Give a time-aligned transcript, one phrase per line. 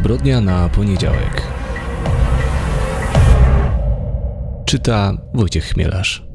[0.00, 1.42] Zbrodnia na poniedziałek.
[4.66, 6.26] Czyta Wojciech Chmielarz.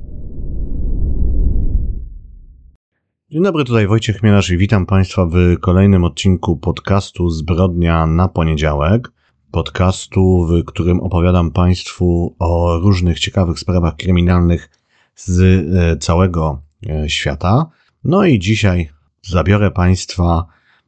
[3.32, 9.12] Dzień dobry, tutaj Wojciech Chmielarz i witam Państwa w kolejnym odcinku podcastu Zbrodnia na poniedziałek.
[9.52, 14.70] Podcastu, w którym opowiadam Państwu o różnych ciekawych sprawach kryminalnych
[15.16, 17.66] z e, całego e, świata.
[18.04, 18.90] No i dzisiaj
[19.22, 20.46] zabiorę Państwa,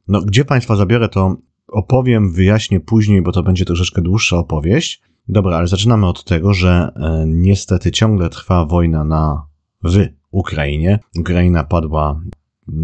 [0.07, 5.01] no gdzie Państwa zabiorę, to opowiem, wyjaśnię później, bo to będzie troszeczkę dłuższa opowieść.
[5.27, 9.47] Dobra, ale zaczynamy od tego, że e, niestety ciągle trwa wojna na
[9.83, 10.99] w Ukrainie.
[11.19, 12.21] Ukraina padła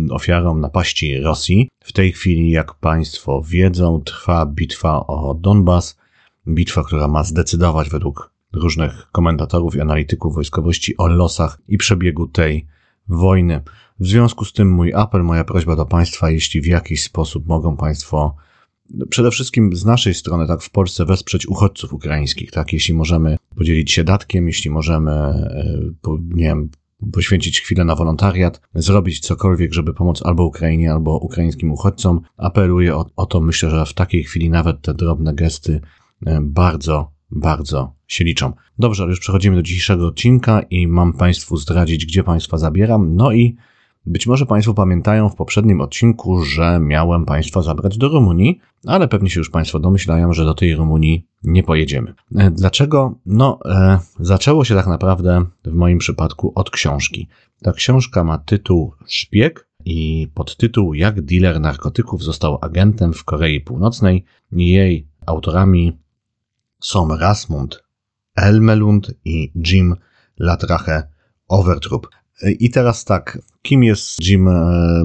[0.09, 1.69] ofiarą napaści Rosji.
[1.83, 5.97] W tej chwili, jak Państwo wiedzą, trwa bitwa o Donbas.
[6.47, 12.67] Bitwa, która ma zdecydować według różnych komentatorów i analityków wojskowości o losach i przebiegu tej
[13.07, 13.61] wojny.
[13.99, 17.77] W związku z tym mój apel, moja prośba do Państwa, jeśli w jakiś sposób mogą
[17.77, 18.35] Państwo
[19.09, 22.73] przede wszystkim z naszej strony, tak w Polsce, wesprzeć uchodźców ukraińskich, tak?
[22.73, 25.79] Jeśli możemy podzielić się datkiem, jeśli możemy, e,
[26.29, 26.69] nie wiem,
[27.11, 32.21] poświęcić chwilę na wolontariat, zrobić cokolwiek, żeby pomóc albo Ukrainie, albo ukraińskim uchodźcom.
[32.37, 35.81] Apeluję o, o to, myślę, że w takiej chwili nawet te drobne gesty
[36.25, 38.53] e, bardzo, bardzo się liczą.
[38.79, 43.15] Dobrze, ale już przechodzimy do dzisiejszego odcinka i mam Państwu zdradzić, gdzie Państwa zabieram.
[43.15, 43.55] No i
[44.05, 49.29] być może Państwo pamiętają w poprzednim odcinku, że miałem Państwa zabrać do Rumunii, ale pewnie
[49.29, 52.13] się już Państwo domyślają, że do tej Rumunii nie pojedziemy.
[52.35, 53.19] E, dlaczego?
[53.25, 57.27] No, e, zaczęło się tak naprawdę w moim przypadku od książki.
[57.61, 64.25] Ta książka ma tytuł Szpieg i podtytuł Jak dealer narkotyków został agentem w Korei Północnej.
[64.51, 65.97] Jej autorami
[66.79, 67.83] są Rasmund
[68.35, 69.95] Elmelund i Jim
[70.39, 71.07] Latrache
[71.47, 72.07] Overtrup.
[72.41, 75.03] I teraz tak, kim jest Jim e,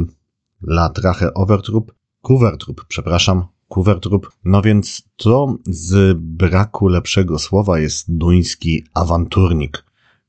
[0.62, 1.94] Latrache Overtrup?
[2.22, 4.30] Kuvertrup, przepraszam, Kuvertrup.
[4.44, 9.84] No więc to z braku lepszego słowa jest duński awanturnik.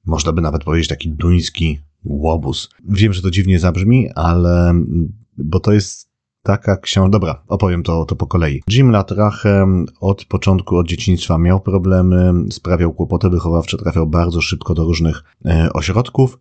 [0.05, 2.69] Można by nawet powiedzieć taki duński łobuz.
[2.89, 4.73] Wiem, że to dziwnie zabrzmi, ale
[5.37, 6.09] bo to jest
[6.43, 7.09] taka książka.
[7.09, 8.63] Dobra, opowiem to, to po kolei.
[8.69, 9.67] Jim Latrache
[9.99, 15.73] od początku, od dzieciństwa miał problemy, sprawiał kłopoty wychowawcze, trafiał bardzo szybko do różnych e,
[15.73, 16.39] ośrodków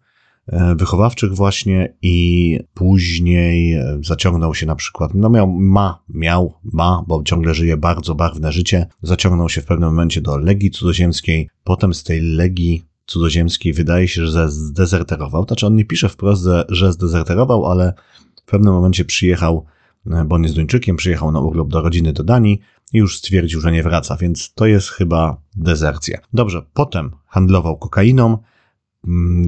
[0.77, 7.23] wychowawczych właśnie i później e, zaciągnął się na przykład, no miał, ma, miał, ma, bo
[7.23, 12.05] ciągle żyje bardzo barwne życie, zaciągnął się w pewnym momencie do Legii Cudzoziemskiej, potem z
[12.05, 17.93] tej Legii Cudzoziemskiej wydaje się, że zdezerterował, znaczy on nie pisze wprost, że zdezerterował, ale
[18.37, 19.67] w pewnym momencie przyjechał
[20.11, 22.61] E, bo on jest Duńczykiem, przyjechał na urlop do rodziny do Danii
[22.93, 26.19] i już stwierdził, że nie wraca, więc to jest chyba dezercja.
[26.33, 28.39] Dobrze, potem handlował kokainą,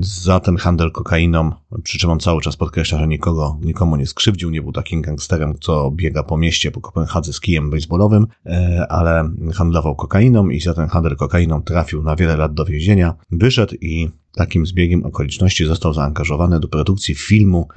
[0.00, 1.52] za ten handel kokainą,
[1.82, 5.54] przy czym on cały czas podkreśla, że nikogo, nikomu nie skrzywdził, nie był takim gangsterem,
[5.60, 10.74] co biega po mieście, po Kopenhadze z kijem baseballowym, e, ale handlował kokainą i za
[10.74, 15.92] ten handel kokainą trafił na wiele lat do więzienia, wyszedł i Takim zbiegiem okoliczności został
[15.94, 17.68] zaangażowany do produkcji filmu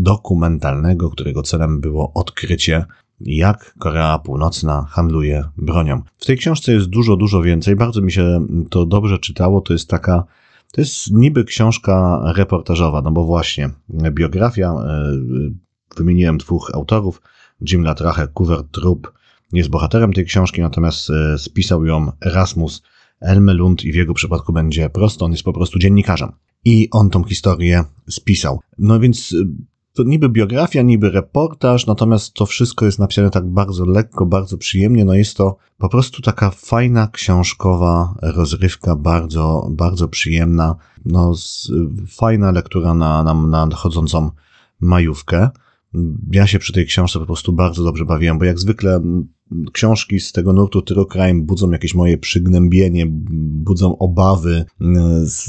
[0.00, 2.84] dokumentalnego, którego celem było odkrycie
[3.20, 6.02] jak Korea Północna handluje bronią.
[6.18, 7.76] W tej książce jest dużo, dużo więcej.
[7.76, 9.60] Bardzo mi się to dobrze czytało.
[9.60, 10.24] To jest taka,
[10.74, 13.70] to jest niby książka reportażowa, no bo właśnie
[14.10, 15.12] biografia, e,
[15.96, 17.22] wymieniłem dwóch autorów,
[17.72, 19.12] Jim Latrache, Coover Troop
[19.52, 22.82] jest bohaterem tej książki, natomiast e, spisał ją Erasmus
[23.20, 26.32] Elmelund i w jego przypadku będzie prosto, on jest po prostu dziennikarzem.
[26.64, 28.60] I on tą historię spisał.
[28.78, 29.46] No więc y,
[29.94, 35.04] to niby biografia, niby reportaż, natomiast to wszystko jest napisane tak bardzo lekko, bardzo przyjemnie.
[35.04, 40.76] No jest to po prostu taka fajna książkowa rozrywka, bardzo, bardzo przyjemna.
[41.04, 41.70] No, z,
[42.16, 44.30] fajna lektura na, na, na nadchodzącą
[44.80, 45.50] majówkę.
[46.30, 49.00] Ja się przy tej książce po prostu bardzo dobrze bawiłem, bo jak zwykle
[49.72, 54.64] książki z tego nurtu True Crime budzą jakieś moje przygnębienie, budzą obawy.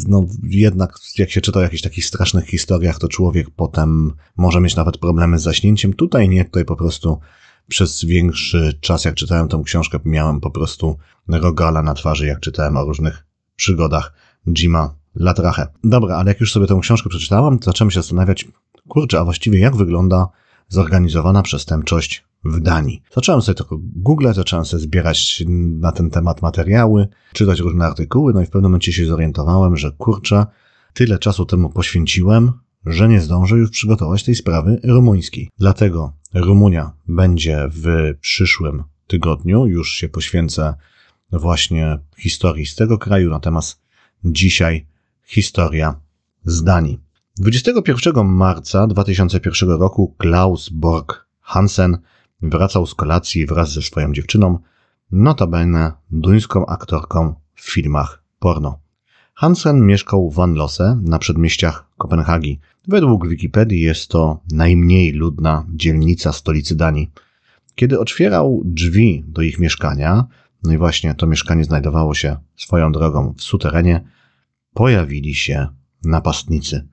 [0.08, 4.76] No jednak jak się czyta o jakichś takich strasznych historiach, to człowiek potem może mieć
[4.76, 5.94] nawet problemy z zaśnięciem.
[5.94, 7.20] Tutaj nie, tutaj po prostu
[7.68, 10.98] przez większy czas, jak czytałem tą książkę, miałem po prostu
[11.28, 13.26] rogala na twarzy, jak czytałem o różnych
[13.56, 14.14] przygodach
[14.48, 15.68] Jima Latrache.
[15.84, 18.48] Dobra, ale jak już sobie tę książkę przeczytałem, to zacząłem się zastanawiać,
[18.88, 20.28] kurczę, a właściwie jak wygląda
[20.70, 23.02] zorganizowana przestępczość w Danii.
[23.16, 25.44] Zacząłem sobie tylko Google, zacząłem sobie zbierać
[25.80, 29.92] na ten temat materiały, czytać różne artykuły, no i w pewnym momencie się zorientowałem, że
[29.92, 30.46] kurczę,
[30.94, 32.52] tyle czasu temu poświęciłem,
[32.86, 35.50] że nie zdążę już przygotować tej sprawy rumuńskiej.
[35.60, 40.74] Dlatego Rumunia będzie w przyszłym tygodniu, już się poświęcę
[41.32, 43.82] właśnie historii z tego kraju, natomiast
[44.26, 44.88] dzisiaj
[45.24, 46.00] historia
[46.46, 47.00] z Danii.
[47.38, 51.98] 21 marca 2001 roku Klaus Borg Hansen
[52.50, 54.60] wracał z kolacji wraz ze swoją dziewczyną,
[55.12, 58.80] notabene duńską aktorką w filmach porno.
[59.34, 62.60] Hansen mieszkał w Vanlose na przedmieściach Kopenhagi.
[62.88, 67.12] Według Wikipedii jest to najmniej ludna dzielnica stolicy Danii.
[67.76, 70.26] Kiedy otwierał drzwi do ich mieszkania,
[70.64, 74.04] no i właśnie to mieszkanie znajdowało się swoją drogą w suterenie,
[74.74, 75.68] pojawili się
[76.04, 76.88] napastnicy.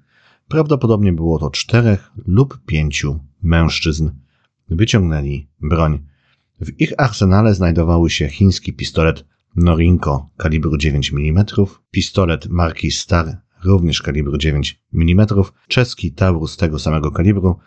[0.48, 4.10] Prawdopodobnie było to czterech lub pięciu mężczyzn.
[4.76, 5.98] Wyciągnęli broń.
[6.60, 9.24] W ich arsenale znajdowały się chiński pistolet
[9.56, 11.44] Norinko kalibru 9 mm,
[11.90, 15.26] pistolet marki Star również kalibru 9 mm,
[15.68, 17.58] czeski Taurus tego samego kalibru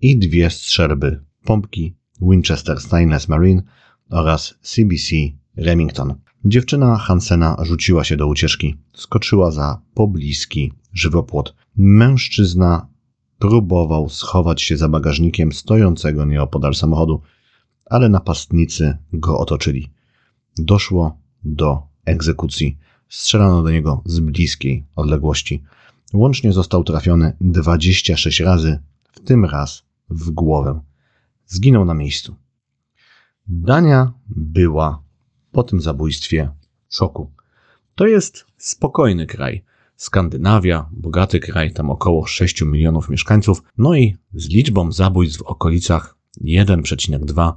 [0.00, 3.62] i dwie strzelby pompki Winchester Stainless Marine
[4.10, 5.16] oraz CBC
[5.56, 6.14] Remington.
[6.44, 8.76] Dziewczyna Hansena rzuciła się do ucieczki.
[8.92, 11.54] Skoczyła za pobliski żywopłot.
[11.76, 12.88] Mężczyzna
[13.48, 17.22] próbował schować się za bagażnikiem stojącego nieopodal samochodu,
[17.86, 19.90] ale napastnicy go otoczyli.
[20.58, 22.78] Doszło do egzekucji.
[23.08, 25.62] Strzelano do niego z bliskiej odległości.
[26.12, 28.78] Łącznie został trafiony 26 razy,
[29.12, 30.80] w tym raz w głowę.
[31.46, 32.34] Zginął na miejscu.
[33.46, 35.02] Dania była
[35.52, 36.50] po tym zabójstwie
[36.88, 37.30] w szoku.
[37.94, 39.64] To jest spokojny kraj.
[39.96, 46.16] Skandynawia, bogaty kraj, tam około 6 milionów mieszkańców, no i z liczbą zabójstw w okolicach
[46.44, 47.52] 1,2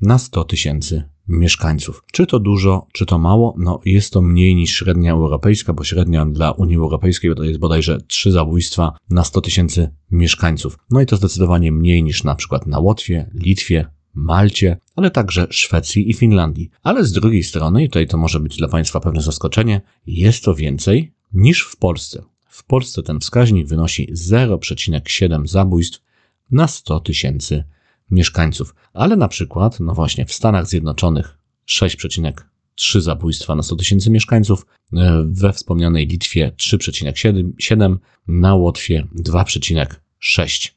[0.00, 2.04] na 100 tysięcy mieszkańców.
[2.12, 3.54] Czy to dużo, czy to mało?
[3.58, 7.98] No jest to mniej niż średnia europejska, bo średnia dla Unii Europejskiej to jest bodajże
[8.00, 10.78] 3 zabójstwa na 100 tysięcy mieszkańców.
[10.90, 16.10] No i to zdecydowanie mniej niż na przykład na Łotwie, Litwie, Malcie, ale także Szwecji
[16.10, 16.70] i Finlandii.
[16.82, 20.54] Ale z drugiej strony, i tutaj to może być dla Państwa pewne zaskoczenie, jest to
[20.54, 22.22] więcej niż w Polsce.
[22.48, 26.02] W Polsce ten wskaźnik wynosi 0,7 zabójstw
[26.50, 27.64] na 100 tysięcy
[28.10, 28.74] mieszkańców.
[28.92, 31.38] Ale na przykład, no właśnie, w Stanach Zjednoczonych
[31.68, 37.98] 6,3 zabójstwa na 100 tysięcy mieszkańców, e, we wspomnianej Litwie 3,7,
[38.28, 40.70] na Łotwie 2,6.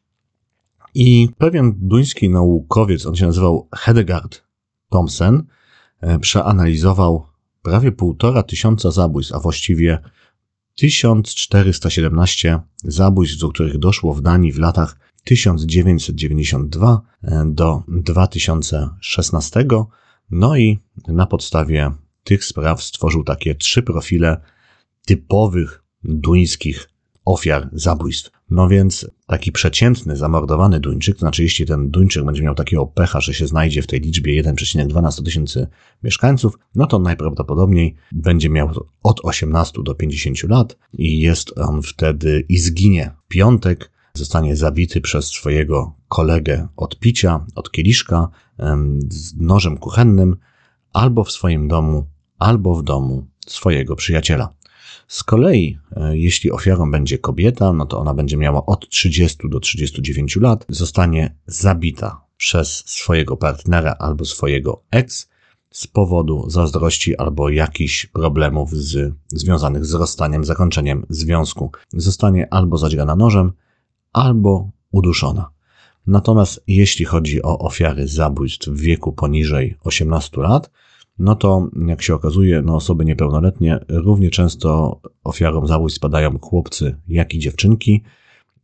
[0.95, 4.43] I pewien duński naukowiec, on się nazywał Hedegard
[4.89, 5.43] Thomsen,
[6.01, 7.25] e, przeanalizował
[7.61, 9.99] prawie półtora tysiąca zabójstw, a właściwie
[10.75, 19.65] 1417 zabójstw, do których doszło w Danii w latach 1992 e, do 2016.
[20.31, 21.91] No i na podstawie
[22.23, 24.41] tych spraw stworzył takie trzy profile
[25.05, 26.89] typowych duńskich
[27.25, 28.31] ofiar zabójstw.
[28.53, 33.21] No więc taki przeciętny, zamordowany Duńczyk, to znaczy jeśli ten Duńczyk będzie miał takiego pecha,
[33.21, 35.67] że się znajdzie w tej liczbie 1,2 na 100 tysięcy
[36.03, 38.69] mieszkańców, no to najprawdopodobniej będzie miał
[39.03, 45.25] od 18 do 50 lat i jest on wtedy i zginie piątek, zostanie zabity przez
[45.25, 48.29] swojego kolegę od picia, od kieliszka,
[49.09, 50.35] z nożem kuchennym,
[50.93, 52.05] albo w swoim domu,
[52.39, 54.53] albo w domu swojego przyjaciela.
[55.07, 59.59] Z kolei, e, jeśli ofiarą będzie kobieta, no to ona będzie miała od 30 do
[59.59, 65.29] 39 lat, zostanie zabita przez swojego partnera albo swojego ex
[65.71, 71.71] z powodu zazdrości albo jakichś problemów z, związanych z rozstaniem, zakończeniem związku.
[71.93, 73.51] Zostanie albo zadźgana nożem,
[74.13, 75.49] albo uduszona.
[76.07, 80.71] Natomiast jeśli chodzi o ofiary zabójstw w wieku poniżej 18 lat,
[81.19, 87.33] no to jak się okazuje, no osoby niepełnoletnie równie często ofiarą zabójstw spadają chłopcy, jak
[87.33, 88.03] i dziewczynki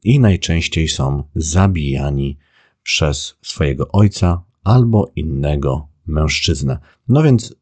[0.03, 2.37] i najczęściej są zabijani
[2.83, 6.77] przez swojego ojca albo innego mężczyznę.
[7.07, 7.55] No więc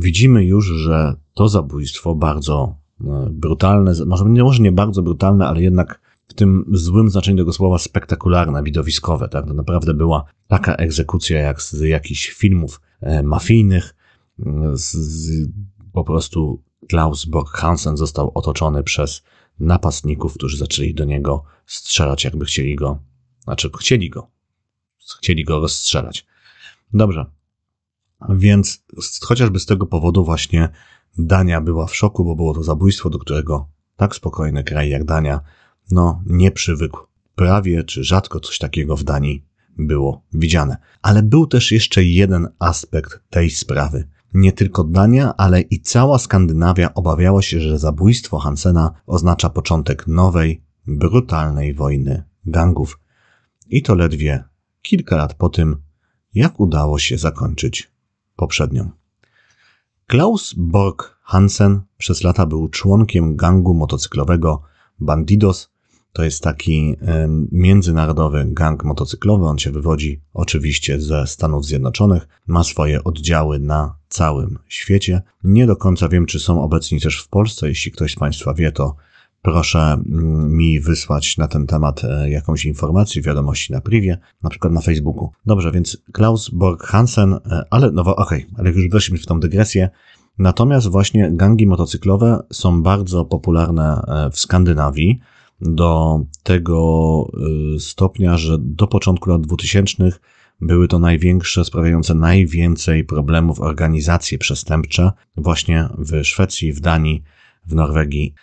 [0.00, 6.00] widzimy już, że to zabójstwo bardzo um, brutalne, może, może nie bardzo brutalne, ale jednak
[6.28, 9.28] w tym złym znaczeniu tego słowa spektakularne, widowiskowe.
[9.28, 9.46] Tak?
[9.46, 13.94] To naprawdę była taka egzekucja jak z jakichś filmów e, mafijnych,
[14.72, 15.48] z, z,
[15.92, 19.22] po prostu Klaus Borg Hansen został otoczony przez
[19.60, 22.98] napastników, którzy zaczęli do niego strzelać, jakby chcieli go,
[23.44, 24.30] znaczy chcieli go,
[25.18, 26.26] chcieli go rozstrzelać.
[26.94, 27.26] Dobrze.
[28.28, 28.84] Więc
[29.22, 30.68] chociażby z tego powodu właśnie
[31.18, 35.40] Dania była w szoku, bo było to zabójstwo, do którego tak spokojny kraj jak Dania,
[35.90, 37.00] no nie przywykł.
[37.34, 39.44] Prawie czy rzadko coś takiego w Danii
[39.78, 40.76] było widziane.
[41.02, 44.08] Ale był też jeszcze jeden aspekt tej sprawy.
[44.34, 50.62] Nie tylko Dania, ale i cała Skandynawia obawiała się, że zabójstwo Hansena oznacza początek nowej,
[50.86, 52.98] brutalnej wojny gangów.
[53.68, 54.44] I to ledwie
[54.82, 55.76] kilka lat po tym,
[56.34, 57.92] jak udało się zakończyć
[58.36, 58.90] poprzednią.
[60.06, 64.62] Klaus Borg Hansen przez lata był członkiem gangu motocyklowego
[65.00, 65.71] Bandidos,
[66.12, 66.96] To jest taki
[67.52, 69.44] międzynarodowy gang motocyklowy.
[69.44, 72.28] On się wywodzi oczywiście ze Stanów Zjednoczonych.
[72.46, 75.22] Ma swoje oddziały na całym świecie.
[75.44, 77.68] Nie do końca wiem, czy są obecni też w Polsce.
[77.68, 78.96] Jeśli ktoś z Państwa wie, to
[79.42, 84.72] proszę mm, mi wysłać na ten temat e, jakąś informację, wiadomości na privie, na przykład
[84.72, 85.30] na Facebooku.
[85.46, 89.40] Dobrze, więc Klaus Borg Hansen, e, ale no okej, okay, ale już weszliśmy w tą
[89.40, 89.90] dygresję.
[90.38, 95.20] Natomiast właśnie gangi motocyklowe są bardzo popularne e, w Skandynawii
[95.62, 97.26] do tego
[97.78, 100.12] stopnia, że do początku lat 2000
[100.60, 107.22] były to największe, sprawiające najwięcej problemów organizacje przestępcze właśnie w Szwecji, w Danii,
[107.66, 108.34] w Norwegii.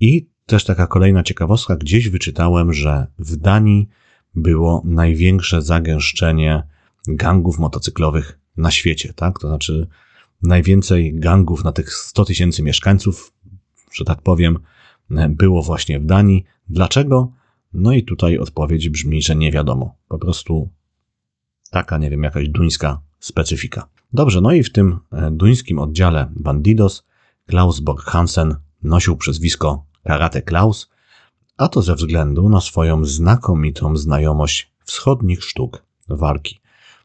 [0.00, 3.88] I też taka kolejna ciekawostka, gdzieś wyczytałem, że w Danii
[4.34, 6.62] było największe zagęszczenie
[7.08, 9.38] gangów motocyklowych na świecie, tak?
[9.38, 9.88] To znaczy
[10.42, 13.32] najwięcej gangów na tych 100 tysięcy mieszkańców,
[13.92, 14.58] że tak powiem,
[15.28, 16.44] było właśnie w Danii.
[16.68, 17.32] Dlaczego?
[17.72, 19.94] No i tutaj odpowiedź brzmi, że nie wiadomo.
[20.08, 20.68] Po prostu
[21.70, 23.88] taka, nie wiem, jakaś duńska specyfika.
[24.12, 27.06] Dobrze, no i w tym e, duńskim oddziale Bandidos
[27.46, 30.90] Klaus Borg Hansen nosił przezwisko Karate Klaus,
[31.56, 36.60] a to ze względu na swoją znakomitą znajomość wschodnich sztuk walki.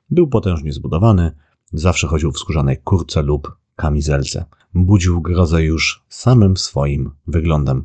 [0.10, 1.32] Był potężnie zbudowany,
[1.74, 4.46] zawsze chodził w skórzanej kurce lub kamizelce.
[4.74, 7.84] Budził grozę już samym swoim wyglądem.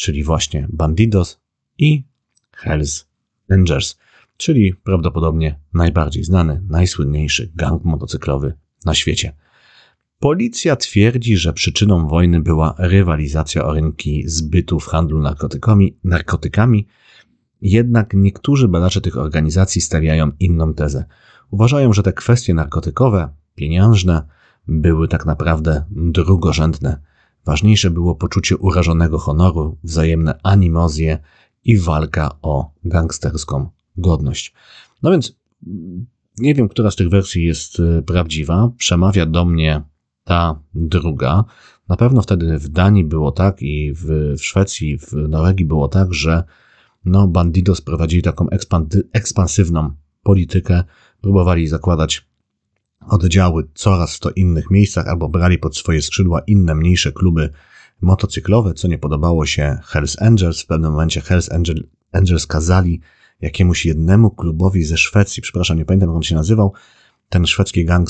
[0.00, 1.40] czyli właśnie Bandidos
[1.78, 2.04] i
[2.52, 3.06] Hells
[3.50, 3.98] Angels,
[4.36, 8.54] czyli prawdopodobnie najbardziej znany, najsłynniejszy gang motocyklowy
[8.84, 9.36] na świecie.
[10.18, 16.86] Policja twierdzi, że przyczyną wojny była rywalizacja o rynki zbytu w handlu narkotykami, narkotykami,
[17.62, 21.04] jednak niektórzy badacze tych organizacji stawiają inną tezę.
[21.50, 24.22] Uważają, że te kwestie narkotykowe, pieniężne,
[24.68, 27.09] były tak naprawdę drugorzędne.
[27.46, 31.18] Ważniejsze było poczucie urażonego honoru, wzajemne animozje
[31.64, 34.54] i walka o gangsterską godność.
[35.02, 35.36] No więc
[36.38, 38.70] nie wiem, która z tych wersji jest e, prawdziwa.
[38.78, 39.82] Przemawia do mnie
[40.24, 41.44] ta druga.
[41.88, 46.14] Na pewno wtedy w Danii było tak i w, w Szwecji, w Norwegii było tak,
[46.14, 46.44] że
[47.04, 48.46] no, bandidos prowadzili taką
[49.12, 49.90] ekspansywną
[50.22, 50.84] politykę,
[51.20, 52.29] próbowali zakładać
[53.08, 57.50] oddziały coraz to innych miejscach albo brali pod swoje skrzydła inne mniejsze kluby
[58.00, 60.62] motocyklowe, co nie podobało się Hells Angels.
[60.62, 63.00] W pewnym momencie Hells Angel, Angels kazali
[63.40, 66.72] jakiemuś jednemu klubowi ze Szwecji, przepraszam, nie pamiętam jak on się nazywał,
[67.30, 68.08] ten szwedzki gang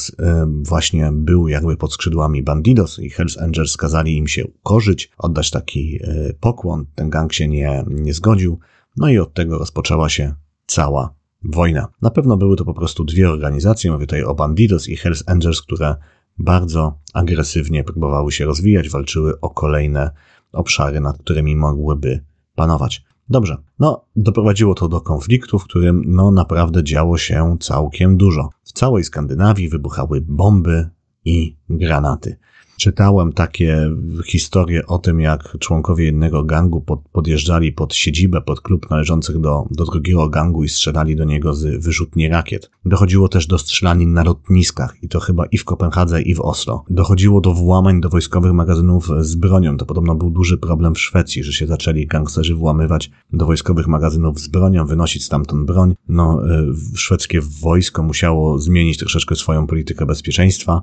[0.62, 6.00] właśnie był jakby pod skrzydłami Bandidos i Hells Angels kazali im się ukorzyć, oddać taki
[6.02, 6.86] e, pokłon.
[6.94, 8.58] Ten gang się nie, nie zgodził.
[8.96, 10.34] No i od tego rozpoczęła się
[10.66, 11.88] cała wojna.
[12.02, 15.62] Na pewno były to po prostu dwie organizacje, mówię tutaj o Bandidos i Hells Angels,
[15.62, 15.96] które
[16.38, 20.10] bardzo agresywnie próbowały się rozwijać, walczyły o kolejne
[20.52, 23.04] obszary, nad którymi mogłyby panować.
[23.28, 28.48] Dobrze, no doprowadziło to do konfliktu, w którym no naprawdę działo się całkiem dużo.
[28.62, 30.90] W całej Skandynawii wybuchały bomby
[31.24, 32.36] i granaty.
[32.80, 33.90] Czytałem takie
[34.26, 39.66] historie o tym, jak członkowie jednego gangu pod, podjeżdżali pod siedzibę, pod klub należących do,
[39.70, 42.70] do drugiego gangu i strzelali do niego z wyrzutni rakiet.
[42.84, 46.84] Dochodziło też do strzelanin na lotniskach i to chyba i w Kopenhadze i w Oslo.
[46.90, 49.76] Dochodziło do włamań do wojskowych magazynów z bronią.
[49.76, 54.40] To podobno był duży problem w Szwecji, że się zaczęli gangsterzy włamywać do wojskowych magazynów
[54.40, 55.94] z bronią, wynosić stamtąd broń.
[56.08, 60.82] No, e, szwedzkie wojsko musiało zmienić troszeczkę swoją politykę bezpieczeństwa.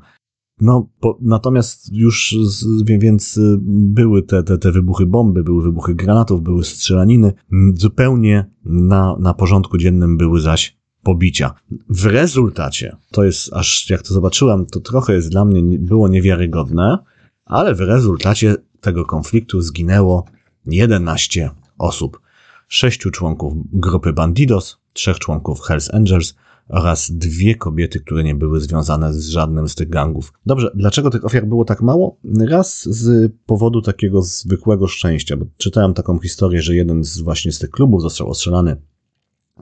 [0.61, 5.95] No, po, natomiast już, z, więc y, były te, te, te wybuchy bomby, były wybuchy
[5.95, 7.33] granatów, były strzelaniny.
[7.73, 11.53] Zupełnie na, na porządku dziennym były zaś pobicia.
[11.89, 16.97] W rezultacie, to jest aż jak to zobaczyłem, to trochę jest dla mnie, było niewiarygodne,
[17.45, 20.25] ale w rezultacie tego konfliktu zginęło
[20.65, 22.21] 11 osób.
[22.67, 26.35] Sześciu członków grupy Bandidos, trzech członków Hells Angels,
[26.69, 30.33] oraz dwie kobiety, które nie były związane z żadnym z tych gangów.
[30.45, 32.17] Dobrze, dlaczego tych ofiar było tak mało?
[32.50, 37.59] Raz z powodu takiego zwykłego szczęścia, bo czytałem taką historię, że jeden z właśnie z
[37.59, 38.77] tych klubów został ostrzelany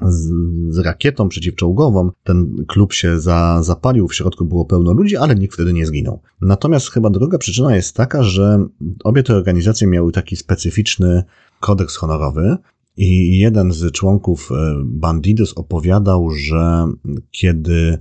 [0.02, 0.32] z,
[0.70, 2.12] z, rakietą przeciwczołgową.
[2.24, 6.22] Ten klub się za, zapalił, w środku było pełno ludzi, ale nikt wtedy nie zginął.
[6.42, 8.68] Natomiast chyba druga przyczyna jest taka, że
[9.04, 11.24] obie te organizacje miały taki specyficzny
[11.60, 12.58] kodeks honorowy,
[12.98, 16.88] I jeden z członków e, Bandidos opowiadał, że
[17.32, 18.00] kiedy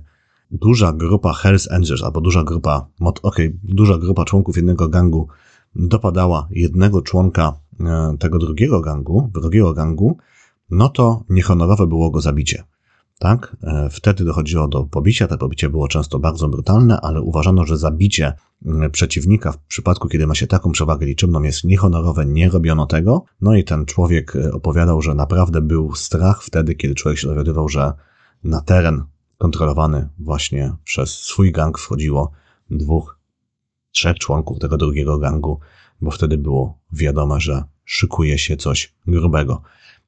[0.51, 5.27] duża grupa Hells Angels, albo duża grupa, okej, okay, duża grupa członków jednego gangu
[5.75, 10.17] dopadała jednego członka e, tego drugiego gangu, drugiego gangu,
[10.71, 12.63] no to niehonorowe było go zabicie.
[13.19, 13.55] Tak?
[13.63, 15.27] E, wtedy dochodziło do pobicia.
[15.27, 18.33] To pobicie było często bardzo brutalne, ale uważano, że zabicie
[18.91, 23.23] przeciwnika w przypadku, kiedy ma się taką przewagę liczebną, jest niehonorowe, nie robiono tego.
[23.41, 27.69] No i ten człowiek e, opowiadał, że naprawdę był strach wtedy, kiedy człowiek się dowiadywał,
[27.69, 27.93] że
[28.43, 29.03] na teren
[29.37, 32.31] kontrolowany właśnie przez swój gang wchodziło
[32.69, 33.19] dwóch,
[33.91, 35.59] trzech członków tego drugiego gangu,
[36.01, 39.61] bo wtedy było wiadomo, że szykuje się coś grubego.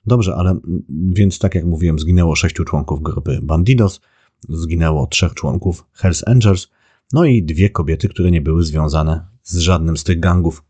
[0.07, 0.59] Dobrze, ale
[0.89, 4.01] więc tak jak mówiłem, zginęło sześciu członków grupy Bandidos,
[4.49, 6.67] zginęło trzech członków Hells Angels,
[7.13, 10.63] no i dwie kobiety, które nie były związane z żadnym z tych gangów.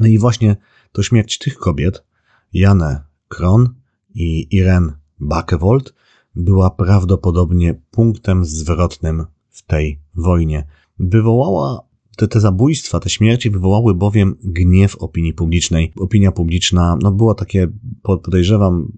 [0.00, 0.56] No i właśnie
[0.92, 2.04] to śmierć tych kobiet,
[2.52, 3.74] Janę Kron
[4.14, 5.94] i Irene Bakewold,
[6.34, 10.66] była prawdopodobnie punktem zwrotnym w tej wojnie.
[10.98, 11.85] Wywołała
[12.16, 15.92] te, te zabójstwa, te śmierci wywołały bowiem gniew opinii publicznej.
[16.00, 17.68] Opinia publiczna, no było takie,
[18.02, 18.92] podejrzewam,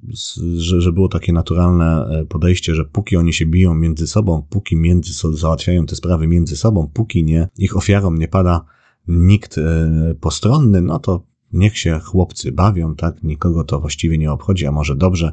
[0.57, 4.77] że, że było takie naturalne e, podejście, że póki oni się biją między sobą, póki
[4.77, 8.65] między załatwiają te sprawy między sobą, póki nie, ich ofiarom nie pada
[9.09, 11.23] nikt e, postronny, no to
[11.53, 13.23] niech się chłopcy bawią, tak?
[13.23, 15.33] Nikogo to właściwie nie obchodzi, a może dobrze,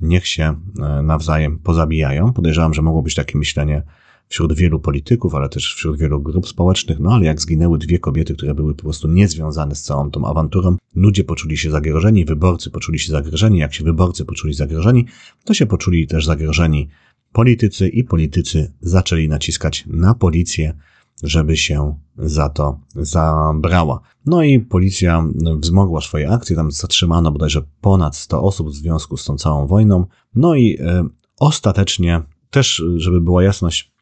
[0.00, 2.32] niech się e, nawzajem pozabijają.
[2.32, 3.82] Podejrzewam, że mogło być takie myślenie
[4.28, 8.34] wśród wielu polityków, ale też wśród wielu grup społecznych, no ale jak zginęły dwie kobiety,
[8.34, 12.98] które były po prostu niezwiązane z całą tą awanturą, ludzie poczuli się zagrożeni, wyborcy poczuli
[12.98, 15.06] się zagrożeni, jak się wyborcy poczuli zagrożeni,
[15.44, 16.88] to się poczuli też zagrożeni
[17.32, 20.74] politycy i politycy zaczęli naciskać na policję,
[21.22, 24.00] żeby się za to zabrała.
[24.26, 25.24] No i policja
[25.60, 30.06] wzmogła swoje akcje, tam zatrzymano bodajże ponad 100 osób w związku z tą całą wojną.
[30.34, 31.08] No i e,
[31.40, 33.93] ostatecznie, też żeby była jasność,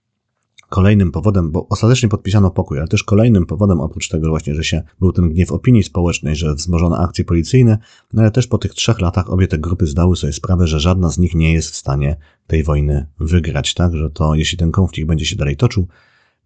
[0.73, 4.83] kolejnym powodem, bo ostatecznie podpisano pokój, ale też kolejnym powodem, oprócz tego właśnie, że się
[5.01, 7.79] był ten gniew opinii społecznej, że wzmożono akcje policyjne,
[8.13, 11.11] no ale też po tych trzech latach obie te grupy zdały sobie sprawę, że żadna
[11.11, 15.09] z nich nie jest w stanie tej wojny wygrać, tak, że to jeśli ten konflikt
[15.09, 15.87] będzie się dalej toczył,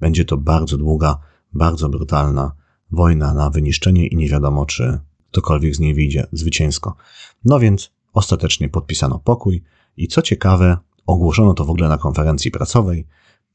[0.01, 1.19] będzie to bardzo długa,
[1.53, 2.53] bardzo brutalna
[2.91, 4.99] wojna na wyniszczenie i nie wiadomo, czy
[5.31, 6.97] ktokolwiek z niej wyjdzie zwycięsko.
[7.45, 9.63] No więc ostatecznie podpisano pokój
[9.97, 13.07] i co ciekawe, ogłoszono to w ogóle na konferencji prasowej,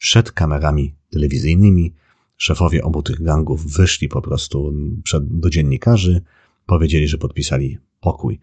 [0.01, 1.93] przed kamerami telewizyjnymi.
[2.37, 6.21] Szefowie obu tych gangów wyszli po prostu przed, do dziennikarzy,
[6.65, 8.39] powiedzieli, że podpisali pokój.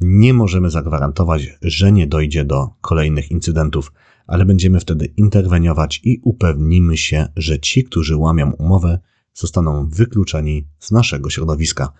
[0.00, 3.92] Nie możemy zagwarantować, że nie dojdzie do kolejnych incydentów,
[4.26, 8.98] ale będziemy wtedy interweniować i upewnimy się, że ci, którzy łamią umowę,
[9.34, 11.92] zostaną wykluczeni z naszego środowiska,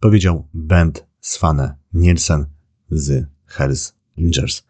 [0.00, 2.46] powiedział Bent Svane Nielsen
[2.90, 4.66] z Hells Angels.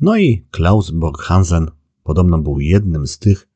[0.00, 1.70] No i Klaus Borghansen
[2.06, 3.48] Podobno był jednym z tych,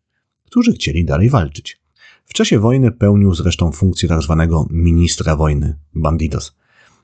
[0.47, 1.81] którzy chcieli dalej walczyć.
[2.25, 4.37] W czasie wojny pełnił zresztą funkcję tzw.
[4.39, 6.57] Tak ministra wojny, bandidos.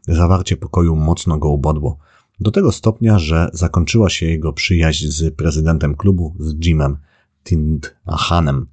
[0.09, 1.99] Zawarcie pokoju mocno go ubodło.
[2.41, 6.97] Do tego stopnia, że zakończyła się jego przyjaźń z prezydentem klubu, z Jimem
[7.45, 8.67] Tindhanem.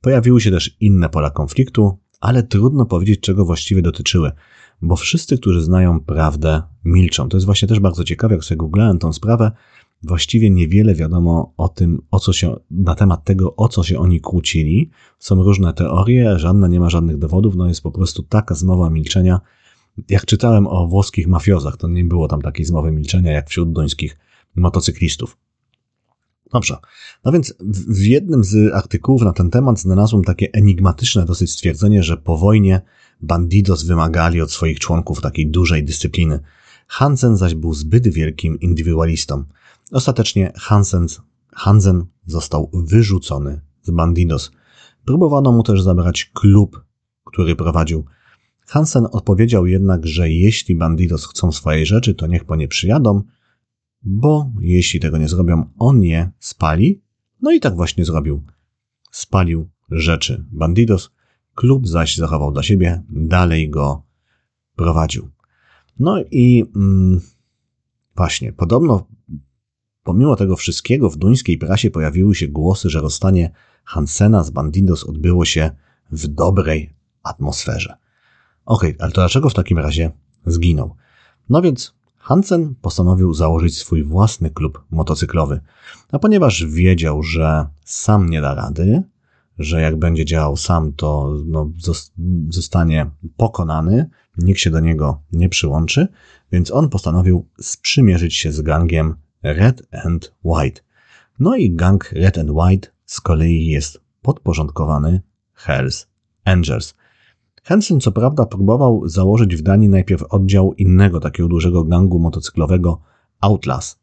[0.00, 4.32] Pojawiły się też inne pola konfliktu, ale trudno powiedzieć, czego właściwie dotyczyły,
[4.82, 7.28] bo wszyscy, którzy znają prawdę, milczą.
[7.28, 9.52] To jest właśnie też bardzo ciekawe, jak sobie googlałem tą sprawę,
[10.02, 14.20] właściwie niewiele wiadomo o tym, o co się, na temat tego, o co się oni
[14.20, 14.90] kłócili.
[15.18, 19.40] Są różne teorie, żadna nie ma żadnych dowodów, no jest po prostu taka zmowa milczenia.
[20.08, 24.18] Jak czytałem o włoskich mafiozach, to nie było tam takiej zmowy milczenia jak wśród duńskich
[24.56, 25.36] motocyklistów.
[26.52, 26.76] Dobrze.
[27.24, 27.54] No więc
[27.88, 32.80] w jednym z artykułów na ten temat znalazłem takie enigmatyczne dosyć stwierdzenie, że po wojnie
[33.20, 36.40] bandidos wymagali od swoich członków takiej dużej dyscypliny.
[36.86, 39.44] Hansen zaś był zbyt wielkim indywidualistą.
[39.92, 41.06] Ostatecznie Hansen,
[41.52, 44.52] Hansen został wyrzucony z Bandidos.
[45.04, 46.84] Próbowano mu też zabrać klub,
[47.24, 48.04] który prowadził.
[48.66, 53.22] Hansen odpowiedział jednak, że jeśli Bandidos chcą swojej rzeczy, to niech po nie przyjadą,
[54.02, 57.02] bo jeśli tego nie zrobią, on je spali.
[57.42, 58.42] No i tak właśnie zrobił.
[59.10, 61.10] Spalił rzeczy Bandidos,
[61.54, 64.02] klub zaś zachował dla siebie, dalej go
[64.76, 65.28] prowadził.
[65.98, 67.20] No i mm,
[68.16, 69.06] właśnie, podobno
[70.10, 73.50] Pomimo tego wszystkiego w duńskiej prasie pojawiły się głosy, że rozstanie
[73.84, 75.70] Hansena z Bandidos odbyło się
[76.12, 77.96] w dobrej atmosferze.
[78.66, 80.12] Okej, okay, ale to dlaczego w takim razie
[80.46, 80.96] zginął?
[81.48, 85.60] No więc Hansen postanowił założyć swój własny klub motocyklowy,
[86.12, 89.02] a ponieważ wiedział, że sam nie da rady,
[89.58, 91.70] że jak będzie działał sam, to no,
[92.48, 96.08] zostanie pokonany, nikt się do niego nie przyłączy,
[96.52, 100.82] więc on postanowił sprzymierzyć się z gangiem Red and White.
[101.38, 105.20] No i gang Red and White z kolei jest podporządkowany
[105.52, 106.08] Hells
[106.44, 106.94] Angels.
[107.62, 113.00] Hansen co prawda próbował założyć w Danii najpierw oddział innego takiego dużego gangu motocyklowego
[113.40, 113.98] Outlaws.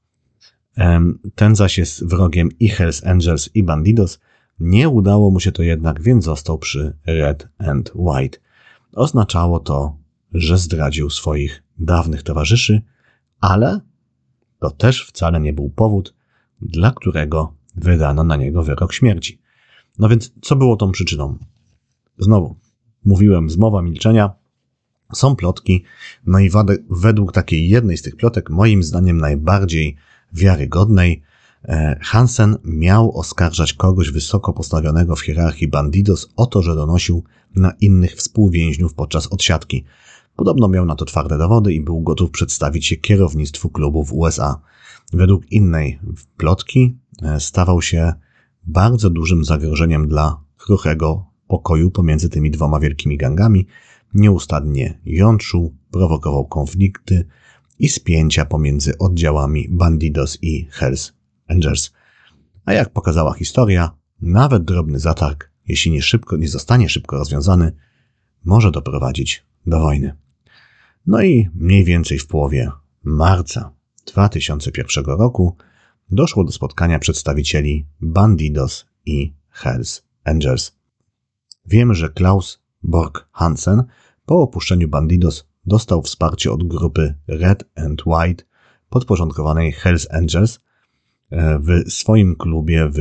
[1.36, 4.20] Ten zaś jest wrogiem i Hells Angels i Bandidos.
[4.60, 8.38] Nie udało mu się to jednak, więc został przy Red and White.
[8.94, 9.98] Oznaczało to,
[10.34, 12.82] że zdradził swoich dawnych towarzyszy,
[13.40, 13.80] ale
[14.60, 16.14] to też wcale nie był powód,
[16.62, 19.40] dla którego wydano na niego wyrok śmierci.
[20.00, 21.38] No więc co było tą przyczyną?
[22.18, 22.56] Znowu,
[23.06, 24.34] mówiłem, zmowa milczenia,
[25.14, 25.84] są plotki,
[26.26, 26.50] no i
[26.90, 29.96] według takiej jednej z tych plotek, moim zdaniem najbardziej
[30.34, 31.22] wiarygodnej,
[31.64, 37.24] e, Hansen miał oskarżać kogoś wysoko postawionego w hierarchii Bandidos o to, że donosił
[37.56, 39.84] na innych współwięźniów podczas odsiadki.
[40.38, 44.62] Podobno miał na to twarde dowody i był gotów przedstawić się kierownictwu klubu w USA.
[45.14, 46.00] Według innej
[46.38, 48.14] plotki e, stawał się
[48.64, 53.68] bardzo dużym zagrożeniem dla kruchego pokoju pomiędzy tymi dwoma wielkimi gangami,
[54.14, 57.26] nieustannie jątrzył, prowokował konflikty
[57.80, 61.14] i spięcia pomiędzy oddziałami Bandidos i Hells
[61.48, 61.94] Angels.
[62.66, 67.72] A jak pokazała historia, nawet drobny zatarg, jeśli nie szybko, nie zostanie szybko rozwiązany,
[68.46, 70.27] może doprowadzić do wojny.
[71.08, 72.72] No i mniej więcej w połowie
[73.04, 73.72] marca
[74.06, 75.56] 2001 roku
[76.12, 80.76] doszło do spotkania przedstawicieli Bandidos i Hells Angels.
[81.66, 83.84] Wiemy, że Klaus Borg Hansen
[84.26, 88.44] po opuszczeniu Bandidos dostał wsparcie od grupy Red and White
[88.90, 90.60] podporządkowanej Hells Angels
[91.30, 92.98] e, w swoim klubie, w,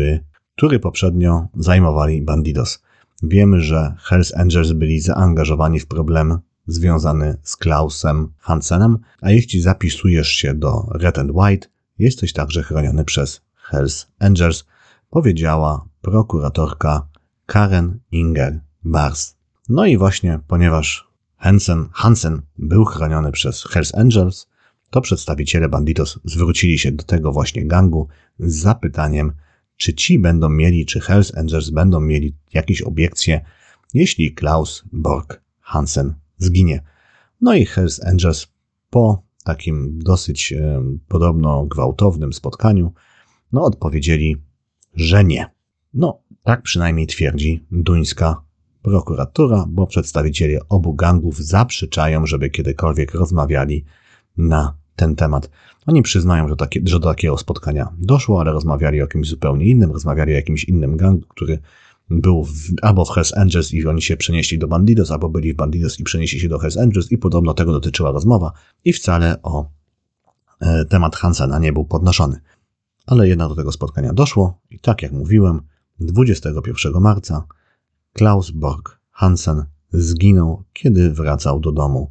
[0.57, 2.83] który poprzednio zajmowali Bandidos.
[3.23, 10.29] Wiemy, że Hells Angels byli zaangażowani w problem związany z Klausem Hansenem, a jeśli zapisujesz
[10.29, 14.65] się do Red and White, jesteś także chroniony przez Hells Angels,
[15.11, 17.09] powiedziała prokuratorka
[17.47, 19.37] Karen Inger Bars.
[19.69, 24.47] No i właśnie, ponieważ Hansen, Hansen był chroniony przez Hells Angels,
[24.91, 29.33] to przedstawiciele Banditos zwrócili się do tego właśnie gangu z zapytaniem,
[29.77, 33.41] czy ci będą mieli, czy Hells Angels będą mieli jakieś obiekcje,
[33.95, 36.83] jeśli Klaus Borg Hansen zginie.
[37.41, 38.47] No i Hells Angels
[38.91, 40.55] po takim dosyć
[41.09, 42.93] podobno gwałtownym spotkaniu,
[43.53, 44.37] no odpowiedzieli,
[44.95, 45.51] że nie.
[45.95, 48.43] No, tak przynajmniej twierdzi duńska
[48.83, 53.85] prokuratura, bo przedstawiciele obu gangów zaprzeczają, żeby kiedykolwiek rozmawiali
[54.37, 55.51] na ten temat.
[55.87, 59.93] Oni przyznają, że, takie, że do takiego spotkania doszło, ale rozmawiali o kimś zupełnie innym,
[59.93, 61.59] rozmawiali o jakimś innym gangu, który
[62.11, 65.57] był w, albo w Hells Angels i oni się przenieśli do Bandidos, albo byli w
[65.57, 68.53] Bandidos i przenieśli się do Hells Angels i podobno tego dotyczyła rozmowa
[68.85, 69.69] i wcale o
[70.61, 72.41] e, temat Hansena nie był podnoszony.
[73.07, 75.61] Ale jednak do tego spotkania doszło i tak jak mówiłem,
[76.01, 77.47] 21 marca
[78.13, 82.11] Klaus Borg Hansen zginął, kiedy wracał do domu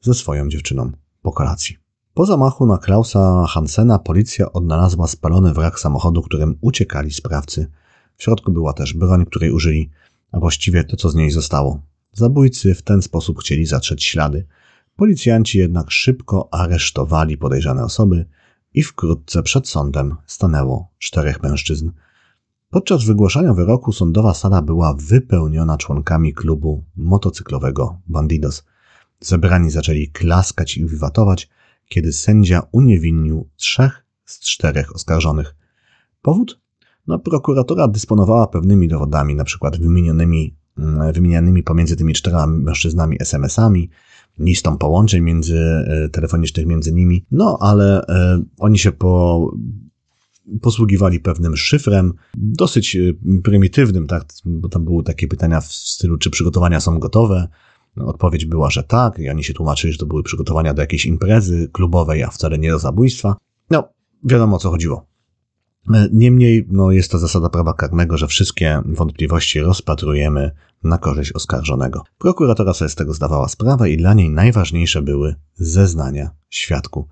[0.00, 1.76] ze swoją dziewczyną po kolacji.
[2.14, 7.70] Po zamachu na Klausa Hansena policja odnalazła spalony wrak samochodu, którym uciekali sprawcy.
[8.16, 9.90] W środku była też broń, której użyli,
[10.32, 11.82] a właściwie to, co z niej zostało.
[12.12, 14.46] Zabójcy w ten sposób chcieli zatrzeć ślady.
[14.96, 18.26] Policjanci jednak szybko aresztowali podejrzane osoby
[18.74, 21.90] i wkrótce przed sądem stanęło czterech mężczyzn–
[22.70, 28.64] Podczas wygłaszania wyroku sądowa sala była wypełniona członkami klubu motocyklowego Bandidos.
[29.20, 31.48] Zebrani zaczęli klaskać i wiwatować,
[31.88, 35.54] kiedy sędzia uniewinnił trzech z czterech oskarżonych.
[36.22, 36.60] Powód?
[37.06, 43.90] No, prokuratura dysponowała pewnymi dowodami, na przykład wymienionymi, mm, wymienianymi pomiędzy tymi czterema mężczyznami SMS-ami,
[44.38, 49.50] listą połączeń między, e, telefonicznych między nimi, no ale e, oni się po
[50.62, 53.00] posługiwali pewnym szyfrem, dosyć e,
[53.42, 57.48] prymitywnym, tak, bo tam były takie pytania w stylu, czy przygotowania są gotowe.
[57.96, 61.06] No, odpowiedź była, że tak, i oni się tłumaczyli, że to były przygotowania do jakiejś
[61.06, 63.36] imprezy klubowej, a wcale nie do zabójstwa.
[63.70, 63.88] No,
[64.24, 65.06] wiadomo o co chodziło.
[66.12, 70.50] Niemniej, no, jest to zasada prawa karnego, że wszystkie wątpliwości rozpatrujemy
[70.84, 72.04] na korzyść oskarżonego.
[72.18, 77.08] Prokuratora sobie z tego zdawała sprawę i dla niej najważniejsze były zeznania świadku.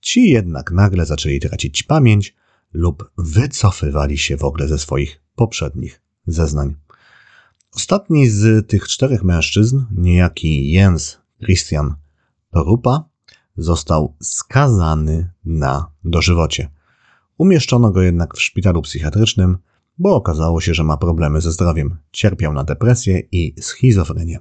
[0.00, 2.34] Ci jednak nagle zaczęli tracić pamięć,
[2.72, 6.74] lub wycofywali się w ogóle ze swoich poprzednich zeznań.
[7.74, 11.94] Ostatni z tych czterech mężczyzn, niejaki Jens Christian
[12.50, 13.04] Torupa,
[13.56, 16.70] został skazany na dożywocie.
[17.38, 19.58] Umieszczono go jednak w szpitalu psychiatrycznym,
[19.98, 21.96] bo okazało się, że ma problemy ze zdrowiem.
[22.12, 24.38] Cierpiał na depresję i schizofrenię.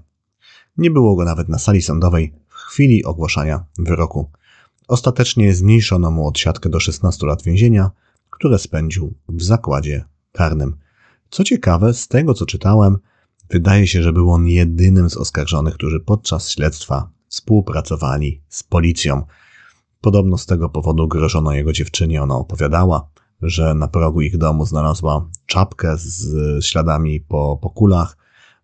[0.78, 4.32] Nie było go nawet na sali sądowej w chwili ogłaszania wyroku.
[4.88, 7.92] Ostatecznie zmniejszono mu odsiadkę do 16 lat więzienia,
[8.30, 10.78] które spędził w zakładzie karnym.
[11.30, 12.98] Co ciekawe, z tego co czytałem,
[13.50, 19.24] wydaje się, że był on jedynym z oskarżonych, którzy podczas śledztwa współpracowali z policją.
[20.08, 22.24] Podobno z tego powodu grożono jego dziewczynie.
[22.24, 23.10] Ona opowiadała,
[23.42, 28.18] że na progu ich domu znalazła czapkę z śladami po, po kulach,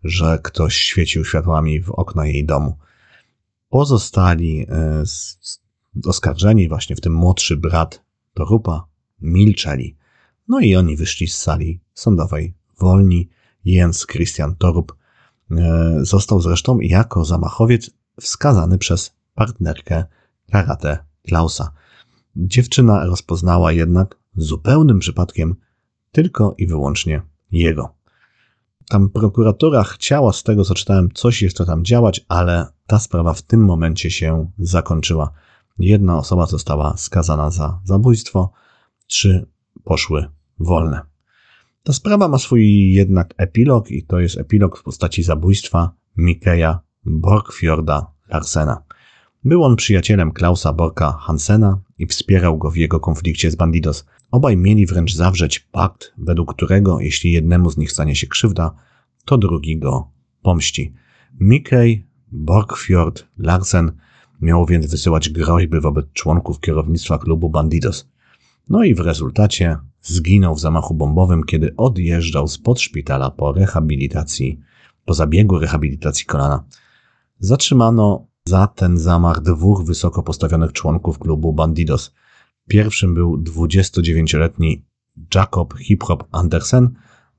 [0.03, 2.77] że ktoś świecił światłami w okna jej domu.
[3.69, 5.03] Pozostali e,
[6.05, 8.03] oskarżeni, właśnie w tym młodszy brat
[8.33, 8.87] Torupa,
[9.21, 9.97] milczeli.
[10.47, 13.29] No i oni wyszli z sali sądowej wolni.
[13.65, 14.95] Jens Christian Torup
[15.51, 20.05] e, został zresztą jako zamachowiec wskazany przez partnerkę
[20.51, 21.71] karate Klausa.
[22.35, 25.55] Dziewczyna rozpoznała jednak zupełnym przypadkiem
[26.11, 27.95] tylko i wyłącznie jego.
[28.89, 33.41] Tam prokuratura chciała, z tego co czytałem, coś jeszcze tam działać, ale ta sprawa w
[33.41, 35.31] tym momencie się zakończyła.
[35.79, 38.51] Jedna osoba została skazana za zabójstwo,
[39.07, 39.47] trzy
[39.83, 40.25] poszły
[40.59, 41.01] wolne.
[41.83, 48.07] Ta sprawa ma swój jednak epilog i to jest epilog w postaci zabójstwa Mikeja Borgfjorda
[48.29, 48.83] Larsena.
[49.45, 54.05] Był on przyjacielem Klausa Borka Hansena i wspierał go w jego konflikcie z Bandidos.
[54.31, 58.75] Obaj mieli wręcz zawrzeć pakt, według którego jeśli jednemu z nich stanie się krzywda,
[59.25, 60.93] to drugi go pomści.
[61.39, 63.91] Mikej Borgfjord Larsen
[64.41, 68.09] miał więc wysyłać groźby wobec członków kierownictwa klubu Bandidos.
[68.69, 74.59] No i w rezultacie zginął w zamachu bombowym, kiedy odjeżdżał spod szpitala po rehabilitacji,
[75.05, 76.63] po zabiegu rehabilitacji kolana.
[77.39, 82.13] Zatrzymano za ten zamach dwóch wysoko postawionych członków klubu Bandidos.
[82.67, 84.85] Pierwszym był 29-letni
[85.35, 86.89] Jacob Hiphop Andersen,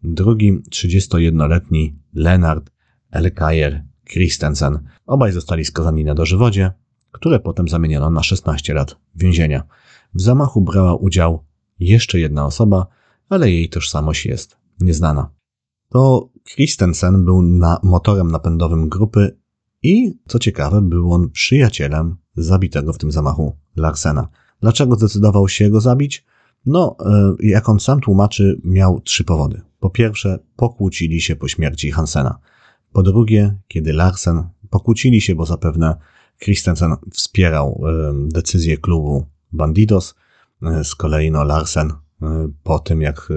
[0.03, 2.71] drugim 31-letni Leonard
[3.11, 4.79] Elkajer Christensen.
[5.07, 6.73] Obaj zostali skazani na dożywocie,
[7.11, 9.63] które potem zamieniono na 16 lat więzienia.
[10.15, 11.45] W zamachu brała udział
[11.79, 12.87] jeszcze jedna osoba,
[13.29, 15.31] ale jej tożsamość jest nieznana.
[15.89, 19.37] To Christensen był na motorem napędowym grupy
[19.85, 24.29] i, co ciekawe, był on przyjacielem zabitego w tym zamachu Larsena.
[24.61, 26.25] Dlaczego zdecydował się go zabić?
[26.67, 29.61] No, e, jak on sam tłumaczy, miał trzy powody.
[29.81, 32.39] Po pierwsze, pokłócili się po śmierci Hansena.
[32.93, 35.97] Po drugie, kiedy Larsen pokłócili się, bo zapewne
[36.43, 40.15] Christensen wspierał e, decyzję klubu Bandidos,
[40.63, 41.93] e, z kolei no Larsen
[42.63, 43.29] po tym, jak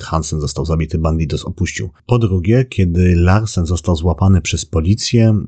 [0.00, 1.90] Hansen został zabity, Bandidos opuścił.
[2.06, 5.40] Po drugie, kiedy Larsen został złapany przez policję,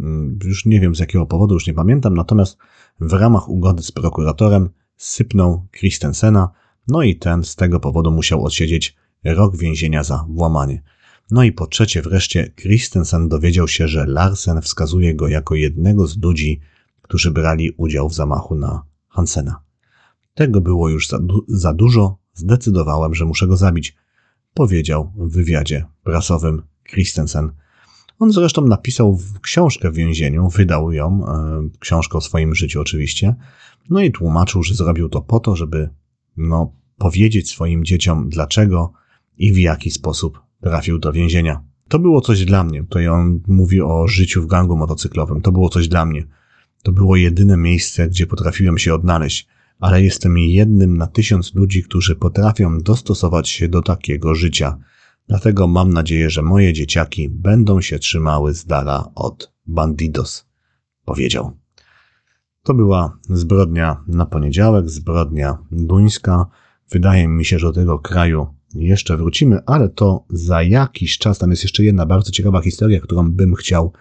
[0.44, 2.56] już nie wiem z jakiego powodu, już nie pamiętam, natomiast
[3.00, 6.50] w ramach ugody z prokuratorem sypnął Christensena,
[6.88, 10.82] no i ten z tego powodu musiał odsiedzieć rok więzienia za włamanie.
[11.30, 16.22] No i po trzecie wreszcie Christensen dowiedział się, że Larsen wskazuje go jako jednego z
[16.22, 16.60] ludzi,
[17.02, 19.62] którzy brali udział w zamachu na Hansena.
[20.34, 23.96] Tego było już za, du za dużo, zdecydowałem, że muszę go zabić,
[24.54, 27.52] powiedział w wywiadzie prasowym Christensen.
[28.18, 33.34] On zresztą napisał książkę w więzieniu, wydał ją, e, książkę o swoim życiu oczywiście,
[33.90, 35.88] no i tłumaczył, że zrobił to po to, żeby
[36.36, 38.92] no, powiedzieć swoim dzieciom dlaczego
[39.38, 41.62] i w jaki sposób trafił do więzienia.
[41.88, 42.82] To było coś dla mnie.
[42.82, 45.40] Tutaj on mówi o życiu w gangu motocyklowym.
[45.40, 46.26] To było coś dla mnie.
[46.82, 49.48] To było jedyne miejsce, gdzie potrafiłem się odnaleźć,
[49.80, 54.78] ale jestem jednym na tysiąc ludzi, którzy potrafią dostosować się do takiego życia.
[55.28, 60.46] Dlatego mam nadzieję, że moje dzieciaki będą się trzymały z dala od bandidos,
[61.04, 61.56] powiedział.
[62.62, 66.46] To była zbrodnia na poniedziałek, zbrodnia duńska.
[66.90, 71.38] Wydaje mi się, że do tego kraju jeszcze wrócimy, ale to za jakiś czas.
[71.38, 73.92] Tam jest jeszcze jedna bardzo ciekawa historia, którą bym chciał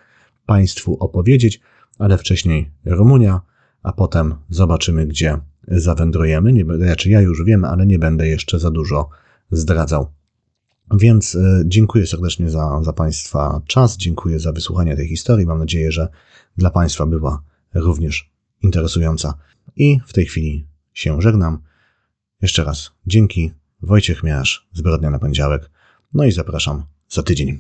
[0.46, 1.62] Państwu opowiedzieć,
[2.00, 3.42] ale wcześniej Rumunia,
[3.88, 6.54] a potem zobaczymy, gdzie zawędrujemy.
[6.54, 9.10] Nie, znaczy ja już wiem, ale nie będę jeszcze za dużo
[9.52, 10.08] zdradzał.
[10.98, 15.46] Więc e, dziękuję serdecznie za, za Państwa czas, dziękuję za wysłuchanie tej historii.
[15.46, 16.08] Mam nadzieję, że
[16.58, 19.34] dla Państwa była również interesująca.
[19.76, 21.60] I w tej chwili się żegnam.
[22.42, 23.52] Jeszcze raz dzięki.
[23.82, 25.70] Wojciech Miasz, Zbrodnia na Poniedziałek.
[26.14, 27.60] No i zapraszam za tydzień.